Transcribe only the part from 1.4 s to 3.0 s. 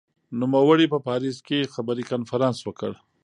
کې خبري کنفرانس وکړ.